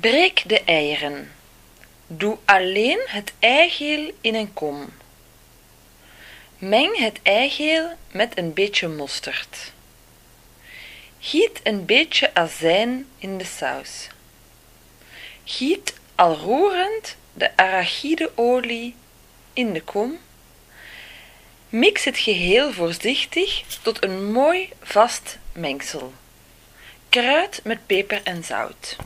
Breek 0.00 0.42
de 0.46 0.60
eieren. 0.64 1.32
Doe 2.06 2.38
alleen 2.44 3.00
het 3.06 3.32
eigeel 3.38 4.12
in 4.20 4.34
een 4.34 4.52
kom. 4.52 4.92
Meng 6.58 6.98
het 6.98 7.18
eigeel 7.22 7.90
met 8.10 8.38
een 8.38 8.52
beetje 8.52 8.88
mosterd. 8.88 9.72
Giet 11.18 11.60
een 11.62 11.84
beetje 11.84 12.34
azijn 12.34 13.06
in 13.18 13.38
de 13.38 13.44
saus. 13.44 14.08
Giet 15.44 15.94
al 16.14 16.34
roerend 16.34 17.16
de 17.32 17.56
arachideolie 17.56 18.94
in 19.52 19.72
de 19.72 19.82
kom. 19.82 20.18
Mix 21.68 22.04
het 22.04 22.18
geheel 22.18 22.72
voorzichtig 22.72 23.64
tot 23.82 24.04
een 24.04 24.32
mooi 24.32 24.68
vast 24.82 25.38
mengsel. 25.52 26.12
Kruid 27.08 27.60
met 27.64 27.86
peper 27.86 28.20
en 28.22 28.44
zout. 28.44 28.96